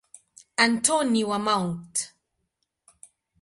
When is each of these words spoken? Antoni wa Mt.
Antoni 0.63 1.21
wa 1.29 1.37
Mt. 1.47 1.93